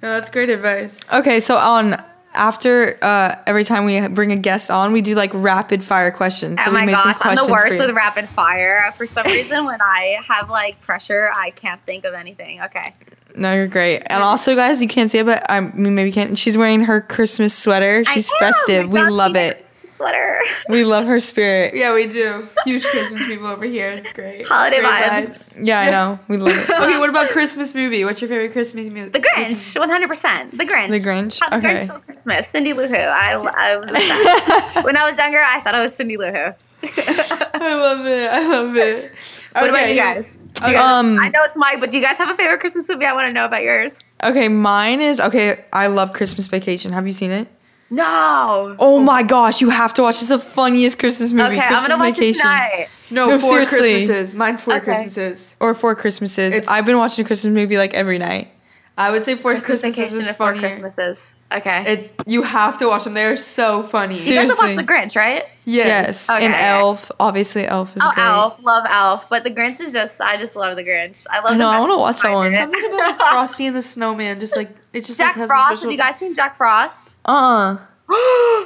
[0.02, 1.02] No, that's great advice.
[1.14, 5.32] Okay, so on after uh, every time we bring a guest on, we do like
[5.34, 6.60] rapid fire questions.
[6.64, 8.92] So oh my gosh, I'm the worst with rapid fire.
[8.96, 12.62] For some reason, when I have like pressure, I can't think of anything.
[12.62, 12.94] Okay.
[13.36, 14.04] No, you're great.
[14.08, 16.38] And also, guys, you can't see it, but I mean, maybe you can't.
[16.38, 18.04] She's wearing her Christmas sweater.
[18.06, 18.92] She's festive.
[18.92, 19.71] We love it.
[20.02, 20.40] Sweater.
[20.70, 21.76] We love her spirit.
[21.76, 22.48] Yeah, we do.
[22.66, 23.92] Huge Christmas people over here.
[23.92, 24.48] It's great.
[24.48, 25.60] Holiday Great vibes.
[25.66, 26.20] Yeah, I know.
[26.28, 26.70] We love it.
[26.82, 28.04] Okay, what about Christmas movie?
[28.04, 29.10] What's your favorite Christmas movie?
[29.10, 30.58] The Grinch, one hundred percent.
[30.58, 30.90] The Grinch.
[30.90, 31.40] The Grinch?
[31.40, 31.76] How the Okay.
[31.76, 32.48] Grinch Stole Christmas.
[32.48, 32.96] Cindy Lou Who.
[32.96, 34.86] I, I was obsessed.
[34.86, 36.38] when I was younger, I thought I was Cindy Lou Who.
[36.84, 38.30] I love it.
[38.32, 39.12] I love it.
[39.54, 40.36] What about you guys?
[40.36, 42.60] Do you guys- Um, I know it's Mike, but do you guys have a favorite
[42.60, 43.06] Christmas movie?
[43.06, 44.00] I want to know about yours.
[44.24, 45.64] Okay, mine is okay.
[45.74, 46.92] I love Christmas Vacation.
[46.94, 47.48] Have you seen it?
[47.92, 48.76] No.
[48.80, 50.16] Oh my gosh, you have to watch.
[50.20, 50.32] This.
[50.32, 51.58] It's the funniest Christmas movie.
[51.58, 52.42] Okay, I'm Christmas gonna watch it Vacation.
[52.42, 52.88] tonight.
[53.10, 53.80] No, No, four seriously.
[54.06, 54.36] Christmases.
[54.36, 54.84] Mine's four Okay.
[54.86, 55.56] Christmases.
[55.60, 56.54] Or Four Christmases.
[56.56, 58.50] It's- I've been watching a Christmas movie like every night.
[58.98, 60.54] I would say four Christmas Christmases Vacation is and Four.
[60.56, 61.36] Christmases.
[61.58, 61.94] Okay.
[61.94, 63.14] It, you have to watch them.
[63.14, 64.16] They're so funny.
[64.18, 64.78] you guys have watched.
[64.78, 65.44] The Grinch, right?
[65.66, 66.30] Yes.
[66.30, 66.46] Okay.
[66.46, 67.12] And Elf.
[67.20, 68.24] Obviously, Elf is Oh, great.
[68.26, 71.26] Elf, love Elf, but The Grinch is just, I just love The Grinch.
[71.30, 71.54] I love.
[71.54, 72.48] I know, the I wanna watch that one.
[72.54, 72.56] it.
[72.56, 74.40] Something about Frosty and the Snowman.
[74.40, 75.68] Just like it just Jack like, has Frost.
[75.68, 77.18] special- Have you guys seen Jack Frost?
[77.26, 77.78] Uh.
[78.10, 78.66] uh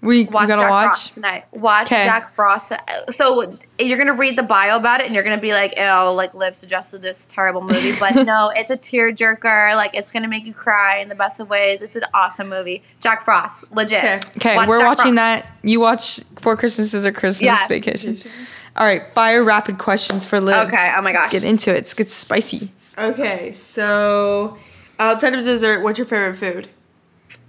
[0.00, 0.86] We, we Watch gotta Jack watch.
[0.90, 1.44] Frost tonight.
[1.50, 2.04] Watch 'Kay.
[2.04, 2.72] Jack Frost.
[3.10, 6.34] So you're gonna read the bio about it, and you're gonna be like, "Oh, like
[6.34, 9.74] Liv suggested this terrible movie," but no, it's a tearjerker.
[9.74, 11.82] Like it's gonna make you cry in the best of ways.
[11.82, 12.82] It's an awesome movie.
[13.00, 13.98] Jack Frost, legit.
[14.04, 14.20] Okay.
[14.36, 15.42] Okay, Watch we're Jack watching Frost.
[15.42, 15.46] that.
[15.64, 17.66] You watch Four Christmases or Christmas Yes.
[17.66, 18.16] Vacation.
[18.76, 20.68] All right, fire rapid questions for Liv.
[20.68, 21.32] Okay, oh my Let's gosh.
[21.32, 21.74] get into it.
[21.74, 22.70] Let's get spicy.
[22.96, 24.56] Okay, so
[25.00, 26.68] outside of dessert, what's your favorite food?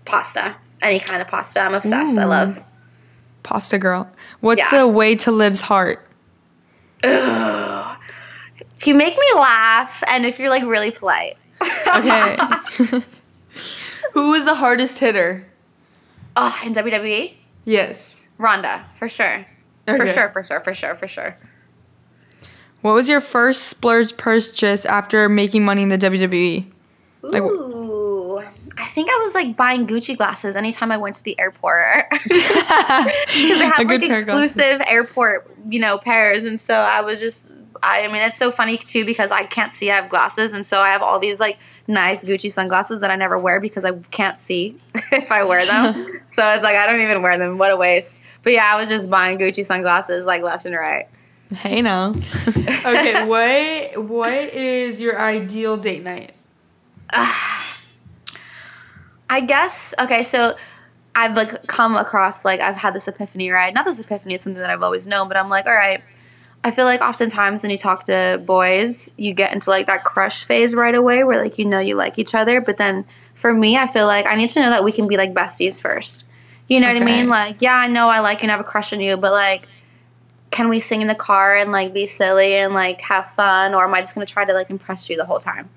[0.06, 1.62] Pasta, any kind of pasta.
[1.62, 2.18] I'm obsessed.
[2.18, 2.30] I mm.
[2.30, 2.64] love.
[3.44, 4.10] Pasta girl.
[4.42, 4.80] What's Yeah.
[4.80, 6.06] the way to Liv's heart?
[7.04, 11.38] If you make me laugh, and if you're like really polite.
[11.96, 12.38] Okay.
[14.14, 15.46] Who is the hardest hitter?
[16.38, 17.34] Oh, in WWE,
[17.66, 18.24] Yes.
[18.38, 19.46] Ronda for sure.
[19.86, 21.36] For sure, for sure, for sure, for sure.
[22.82, 26.66] what was your first splurge purchase after making money in the WWE?
[27.22, 28.42] Like, Ooh,
[28.80, 32.30] I think I was like buying Gucci glasses anytime I went to the airport because
[32.30, 34.52] they have like good pair of glasses.
[34.56, 37.52] exclusive airport, you know, pairs, and so I was just.
[37.82, 39.92] I, I mean, it's so funny too because I can't see.
[39.92, 43.16] I have glasses, and so I have all these like nice Gucci sunglasses that I
[43.16, 44.78] never wear because I can't see
[45.12, 46.22] if I wear them.
[46.28, 47.58] so it's like I don't even wear them.
[47.58, 48.22] What a waste.
[48.44, 51.08] But yeah, I was just buying Gucci sunglasses like left and right.
[51.52, 52.14] hey now.
[52.48, 56.34] Okay, what what is your ideal date night?
[57.12, 57.59] Ah,
[59.30, 60.56] I guess okay, so
[61.16, 63.74] I've like come across like I've had this epiphany, right?
[63.74, 66.02] Not this epiphany, it's something that I've always known, but I'm like, all right.
[66.62, 70.44] I feel like oftentimes when you talk to boys, you get into like that crush
[70.44, 73.78] phase right away where like you know you like each other, but then for me,
[73.78, 76.28] I feel like I need to know that we can be like besties first.
[76.68, 77.30] You know what I mean?
[77.30, 79.32] Like, yeah, I know I like you and I have a crush on you, but
[79.32, 79.68] like
[80.52, 83.84] can we sing in the car and like be silly and like have fun or
[83.84, 85.70] am I just going to try to like impress you the whole time?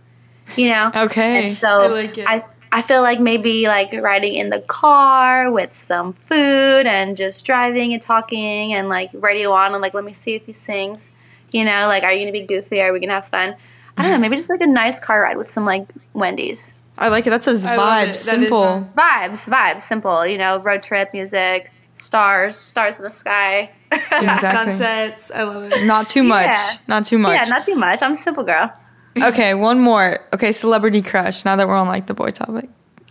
[0.56, 0.90] You know?
[0.94, 1.46] Okay.
[1.46, 2.28] And so I like it.
[2.28, 7.44] I, I feel like maybe like riding in the car with some food and just
[7.44, 11.12] driving and talking and like radio on and like let me see if he sings.
[11.50, 12.80] You know, like are you gonna be goofy?
[12.80, 13.54] Are we gonna have fun?
[13.96, 14.18] I don't know.
[14.18, 17.30] Maybe just like a nice car ride with some like Wendy's I like it.
[17.30, 17.70] That's a I love it.
[17.76, 18.04] vibe.
[18.06, 18.64] That is Simple.
[18.64, 18.90] fun.
[18.96, 19.48] vibes.
[19.50, 20.26] Vibes, simple.
[20.26, 23.70] You know, road trip music, stars, stars in the sky.
[23.92, 24.72] Exactly.
[24.72, 25.30] Sunsets.
[25.30, 25.84] I love it.
[25.84, 26.46] Not too much.
[26.46, 26.70] Yeah.
[26.88, 27.34] Not too much.
[27.34, 28.00] Yeah, not too much.
[28.02, 28.72] I'm a simple girl.
[29.22, 30.20] okay, one more.
[30.32, 31.44] Okay, celebrity crush.
[31.44, 32.68] Now that we're on like the boy topic.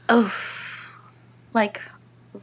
[0.10, 0.34] Oh,
[1.54, 1.82] like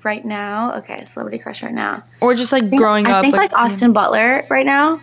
[0.05, 2.05] right now, okay, celebrity crush right now.
[2.21, 3.17] Or just like think- growing I up.
[3.17, 5.01] I think like Austin Butler right now.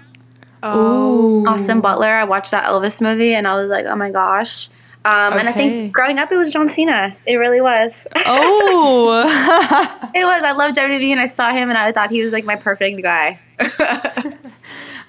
[0.63, 1.46] Ooh.
[1.46, 2.08] Austin Butler.
[2.08, 4.70] I watched that Elvis movie and I was like, oh my gosh.
[5.04, 7.15] Um, And I think growing up, it was John Cena.
[7.28, 8.08] It really was.
[8.26, 9.22] Oh.
[10.15, 10.44] it was.
[10.44, 13.04] I loved WWE and I saw him and I thought he was like my perfect
[13.04, 13.39] guy.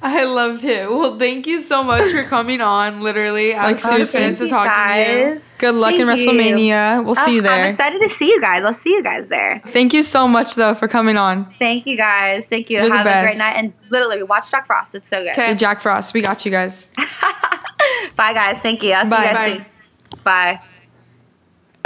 [0.03, 0.99] I love him.
[0.99, 3.01] Well, thank you so much for coming on.
[3.01, 4.25] Literally, I Like, was so seriously.
[4.29, 5.41] excited to talk to you.
[5.59, 6.31] Good luck in Thank you.
[6.31, 7.05] WrestleMania.
[7.05, 7.69] We'll see Oh, you I'm there.
[7.71, 8.63] excited to see you guys.
[8.65, 9.63] I'll see you guys there.
[9.69, 11.47] Thank you so much though for coming on.
[11.59, 12.47] Thank you guys.
[12.47, 12.79] Thank you.
[12.81, 13.55] You're the Have a great night.
[13.57, 14.95] And literally, watch Jack Frost.
[14.95, 15.31] It's so good.
[15.31, 16.13] Okay, Jack Frost.
[16.15, 16.91] We got you guys.
[18.17, 18.59] Bye, guys.
[18.59, 18.93] Thank you.
[18.93, 19.17] I'll see Bye.
[19.17, 19.65] you guys Bye.
[19.65, 20.23] soon.
[20.25, 20.61] Bye.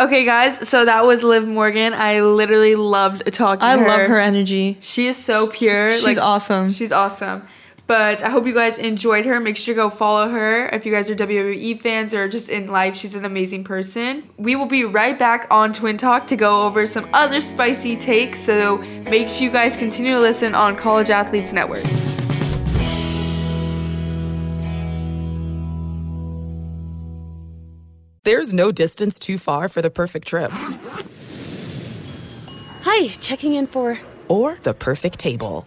[0.01, 0.67] Okay, guys.
[0.69, 1.93] So that was Liv Morgan.
[1.93, 3.63] I literally loved talking.
[3.63, 3.89] I to her.
[3.89, 4.79] love her energy.
[4.81, 5.97] She is so pure.
[5.99, 6.73] She's awesome.
[6.73, 7.47] She's awesome.
[7.91, 9.41] But I hope you guys enjoyed her.
[9.41, 12.69] Make sure to go follow her if you guys are WWE fans or just in
[12.69, 12.95] life.
[12.95, 14.31] She's an amazing person.
[14.37, 18.39] We will be right back on Twin Talk to go over some other spicy takes.
[18.39, 21.83] So make sure you guys continue to listen on College Athletes Network.
[28.23, 30.53] There's no distance too far for the perfect trip.
[32.83, 33.99] Hi, checking in for.
[34.29, 35.67] Or the perfect table.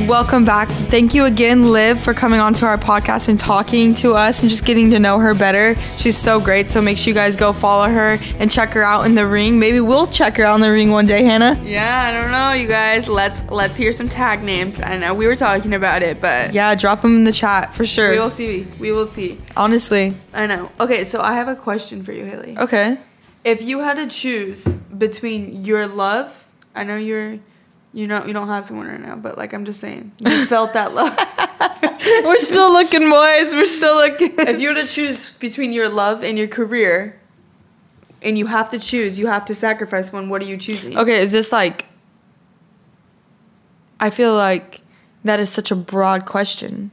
[0.00, 0.68] Welcome back.
[0.68, 4.66] Thank you again, Liv, for coming onto our podcast and talking to us and just
[4.66, 5.74] getting to know her better.
[5.96, 6.68] She's so great.
[6.68, 9.58] So make sure you guys go follow her and check her out in the ring.
[9.58, 11.58] Maybe we'll check her out in the ring one day, Hanna.
[11.64, 13.08] Yeah, I don't know, you guys.
[13.08, 14.82] Let's let's hear some tag names.
[14.82, 17.86] I know we were talking about it, but Yeah, drop them in the chat for
[17.86, 18.10] sure.
[18.10, 18.66] we will see.
[18.78, 19.40] We will see.
[19.56, 20.12] Honestly.
[20.34, 20.70] I know.
[20.78, 22.58] Okay, so I have a question for you, Haley.
[22.58, 22.98] Okay.
[23.44, 27.38] If you had to choose between your love, I know you're
[27.96, 30.74] you know you don't have someone right now, but like I'm just saying, you felt
[30.74, 31.16] that love.
[32.26, 33.54] We're still looking, boys.
[33.54, 34.34] We're still looking.
[34.38, 37.18] if you were to choose between your love and your career,
[38.20, 40.28] and you have to choose, you have to sacrifice one.
[40.28, 40.98] What are you choosing?
[40.98, 41.86] Okay, is this like.
[43.98, 44.82] I feel like
[45.24, 46.90] that is such a broad question.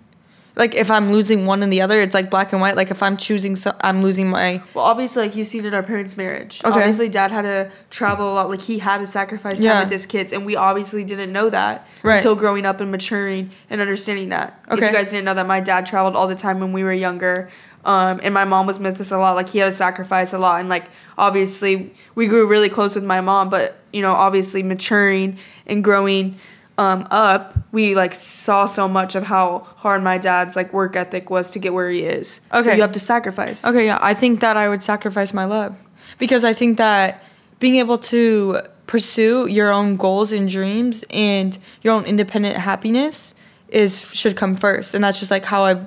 [0.55, 2.75] Like, if I'm losing one and the other, it's like black and white.
[2.75, 4.61] Like, if I'm choosing, so I'm losing my.
[4.75, 6.61] Well, obviously, like you've seen in our parents' marriage.
[6.63, 6.69] Okay.
[6.79, 8.49] Obviously, dad had to travel a lot.
[8.49, 9.79] Like he had to sacrifice time Yeah.
[9.83, 12.17] with his kids, and we obviously didn't know that Right.
[12.17, 14.59] until growing up and maturing and understanding that.
[14.67, 14.87] If Okay.
[14.87, 17.49] you guys didn't know that, my dad traveled all the time when we were younger,
[17.83, 19.35] um, and my mom was with us a lot.
[19.35, 20.85] Like he had to sacrifice a lot, and like
[21.17, 23.49] obviously we grew really close with my mom.
[23.49, 26.35] But you know, obviously maturing and growing
[26.77, 31.29] um, up, we like saw so much of how hard my dad's like work ethic
[31.29, 32.41] was to get where he is.
[32.51, 32.75] So Okay.
[32.75, 33.63] you have to sacrifice.
[33.65, 35.75] Okay, yeah, I think that I would sacrifice my love
[36.17, 37.23] because I think that
[37.59, 43.35] being able to pursue your own goals and dreams and your own independent happiness
[43.69, 45.85] is should come first, and that's just like how I've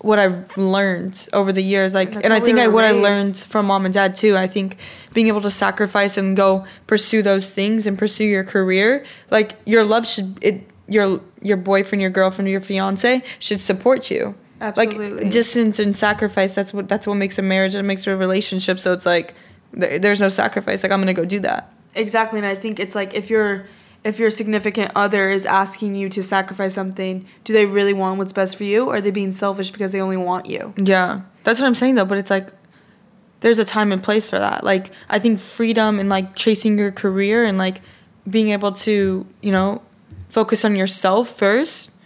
[0.00, 1.94] what I've learned over the years.
[1.94, 4.14] Like, That's and I we think I were what I learned from mom and dad
[4.14, 4.36] too.
[4.36, 4.76] I think
[5.12, 9.84] being able to sacrifice and go pursue those things and pursue your career, like your
[9.84, 14.34] love should it your your boyfriend, your girlfriend, your fiance should support you.
[14.60, 15.10] Absolutely.
[15.10, 16.54] Like distance and sacrifice.
[16.54, 18.78] That's what that's what makes a marriage and makes a relationship.
[18.78, 19.34] So it's like
[19.72, 20.82] there, there's no sacrifice.
[20.82, 21.72] Like I'm gonna go do that.
[21.94, 23.66] Exactly, and I think it's like if your
[24.04, 28.32] if your significant other is asking you to sacrifice something, do they really want what's
[28.32, 30.72] best for you, or are they being selfish because they only want you?
[30.76, 32.04] Yeah, that's what I'm saying though.
[32.04, 32.50] But it's like
[33.40, 34.64] there's a time and place for that.
[34.64, 37.80] Like I think freedom and like chasing your career and like
[38.28, 39.82] being able to you know
[40.28, 41.96] focus on yourself first.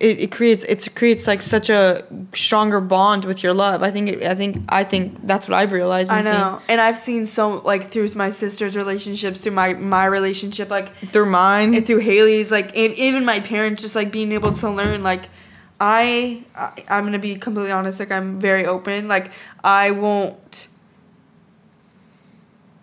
[0.00, 3.82] It, it creates it creates like such a stronger bond with your love.
[3.82, 6.12] I think it, I think I think that's what I've realized.
[6.12, 6.34] I And seen.
[6.34, 10.94] know, and I've seen so like through my sister's relationships, through my my relationship, like
[11.12, 14.70] through mine, and through Haley's, like and even my parents, just like being able to
[14.70, 15.28] learn, like.
[15.80, 18.00] I, I I'm gonna be completely honest.
[18.00, 19.06] Like I'm very open.
[19.06, 19.30] Like
[19.62, 20.66] I won't.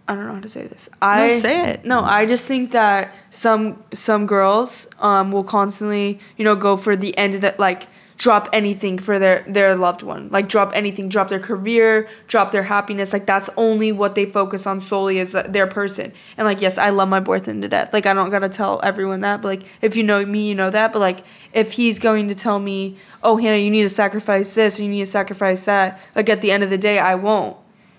[0.07, 0.89] I don't know how to say this.
[1.01, 1.85] I don't say it.
[1.85, 6.95] No, I just think that some some girls um will constantly you know go for
[6.95, 7.87] the end of that like
[8.17, 10.29] drop anything for their their loved one.
[10.29, 13.13] Like drop anything drop their career drop their happiness.
[13.13, 16.13] Like that's only what they focus on solely as their person.
[16.37, 17.91] And like yes i love my boyfriend to death.
[17.91, 20.69] Like i don't gotta tell everyone that but like if you know me you know
[20.69, 20.93] that.
[20.93, 24.79] But like if he's going to tell me oh hanna you need to sacrifice this
[24.79, 27.57] you need to sacrifice that like at the end of the day i won't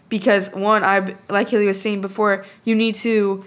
[0.09, 3.45] because one i like haley was saying before you need to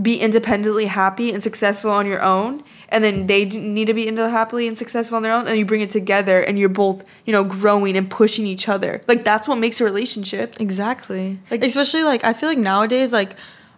[0.00, 4.28] be independently happy and successful on your own and then they need to be into
[4.28, 7.32] happily and successful on their own and you bring it together and you're both you
[7.32, 11.38] know growing and pushing each other like that's what makes a relationship Exactly.
[11.50, 13.34] Like especially like I feel like nowadays like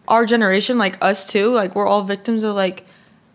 [0.09, 2.85] our generation like us too like we're all victims of like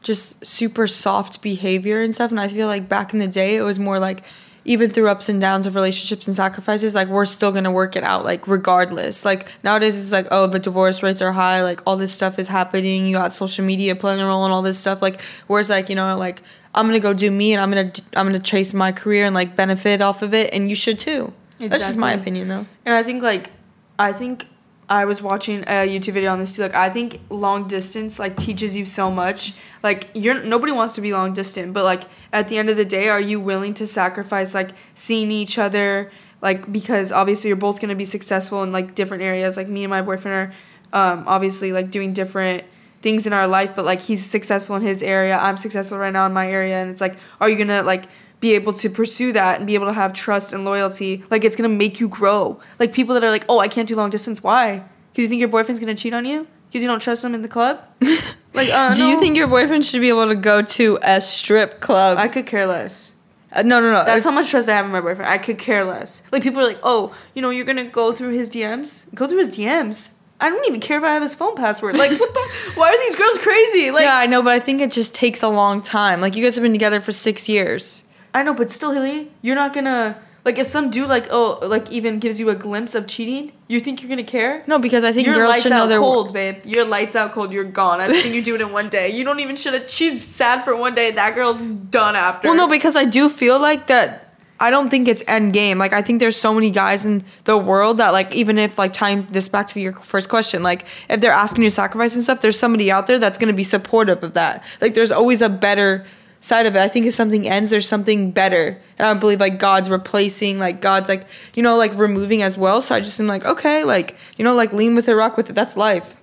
[0.01, 3.61] just super soft behavior and stuff and I feel like back in the day it
[3.61, 4.23] was more like
[4.67, 8.03] even through ups and downs of relationships and sacrifices, like we're still gonna work it
[8.03, 9.23] out, like regardless.
[9.23, 12.49] Like nowadays, it's like, oh, the divorce rates are high, like all this stuff is
[12.49, 13.05] happening.
[13.05, 15.01] You got social media playing a role and all this stuff.
[15.01, 16.43] Like, whereas like you know, like
[16.75, 19.55] I'm gonna go do me and I'm gonna I'm gonna chase my career and like
[19.55, 21.33] benefit off of it, and you should too.
[21.59, 22.65] That's just my opinion, though.
[22.85, 23.49] And I think like
[23.97, 24.47] I think
[24.89, 26.61] I was watching a YouTube video on this too.
[26.61, 29.53] Like I think long distance like teaches you so much.
[29.83, 32.85] Like you're nobody wants to be long distant, but like at the end of the
[32.85, 36.09] day, are you willing to sacrifice like seeing each other?
[36.41, 39.57] Like because obviously you're both gonna be successful in like different areas.
[39.57, 40.53] Like me and my boyfriend
[40.93, 42.63] are um, obviously like doing different
[43.01, 45.37] things in our life, but like he's successful in his area.
[45.37, 48.05] I'm successful right now in my area, and it's like, are you gonna like
[48.39, 51.23] be able to pursue that and be able to have trust and loyalty?
[51.29, 52.59] Like it's gonna make you grow.
[52.79, 54.43] Like people that are like, oh, I can't do long distance.
[54.43, 54.83] Why?
[55.11, 56.47] Because you think your boyfriend's gonna cheat on you?
[56.69, 57.79] Because you don't trust him in the club?
[58.53, 61.79] like, uh, Do you think your boyfriend should be able to go to a strip
[61.79, 62.17] club?
[62.17, 63.15] I could care less.
[63.51, 64.03] Uh, no, no, no.
[64.03, 65.31] That's how much trust I have in my boyfriend.
[65.31, 66.23] I could care less.
[66.31, 69.13] Like people are like, oh, you know, you're gonna go through his DMs.
[69.15, 70.11] Go through his DMs.
[70.39, 71.97] I don't even care if I have his phone password.
[71.97, 72.47] Like, what the?
[72.75, 73.89] Why are these girls crazy?
[73.89, 76.21] Like, yeah, I know, but I think it just takes a long time.
[76.21, 78.06] Like you guys have been together for six years.
[78.37, 81.91] I know, but still, Hilly, you're not gonna like if some dude like oh like
[81.91, 83.51] even gives you a glimpse of cheating.
[83.67, 84.63] You think you're gonna care?
[84.67, 86.57] No, because I think You're girls lights should know out their cold, babe.
[86.63, 87.51] You're lights out cold.
[87.51, 87.99] You're gone.
[87.99, 89.09] I've seen you do it in one day.
[89.09, 89.89] You don't even should have.
[89.89, 91.09] She's sad for one day.
[91.09, 92.47] That girl's done after.
[92.47, 94.35] Well, no, because I do feel like that.
[94.59, 95.79] I don't think it's end game.
[95.79, 98.93] Like I think there's so many guys in the world that like even if like
[98.93, 102.23] tying this back to your first question, like if they're asking you to sacrifice and
[102.23, 104.63] stuff, there's somebody out there that's gonna be supportive of that.
[104.79, 106.05] Like there's always a better
[106.39, 106.79] side of it.
[106.79, 108.79] I think if something ends, there's something better.
[108.97, 111.25] And I don't believe like God's replacing, like God's like,
[111.55, 112.81] you know, like removing as well.
[112.81, 115.49] So I just am like, okay, like, you know, like lean with it, rock with
[115.49, 115.53] it.
[115.53, 116.17] That's life.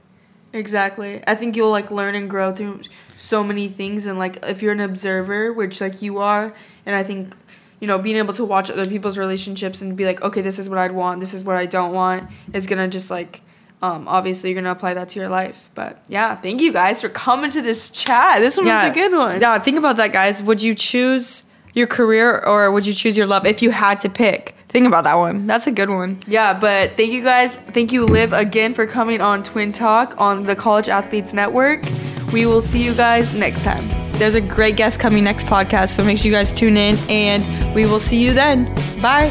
[0.53, 1.23] Exactly.
[1.27, 2.83] I think you'll like learn and grow through
[3.17, 6.55] so many things and like if you're an observer, which like you are,
[6.87, 7.35] and I think
[7.81, 10.71] you know, being able to watch other people's relationships and be like, okay, this is
[10.71, 13.43] what I'd want, this is what I don't want, is gonna just like
[13.83, 15.71] um, obviously you're gonna apply that to your life.
[15.75, 18.41] But yeah, thank you guys for coming to this chat.
[18.41, 19.41] This one was a good one.
[19.41, 20.43] Yeah, think about that, guys.
[20.43, 21.45] Would you choose
[21.75, 24.55] your career or would you choose your love if you had to pick?
[24.69, 25.47] Think about that one.
[25.47, 26.19] That's a good one.
[26.27, 27.57] Yeah, but thank you guys.
[27.57, 31.85] Thank you, Liv, again for coming on Twin Talk on the College Athletes Network.
[32.33, 33.89] We will see you guys next time.
[34.13, 37.75] There's a great guest coming next podcast, so make sure you guys tune in and
[37.75, 38.65] we will see you then.
[39.01, 39.31] Bye.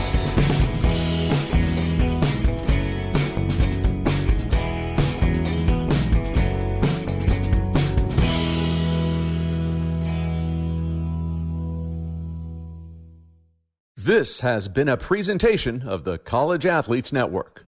[14.13, 17.65] This has been a presentation of the College Athletes Network.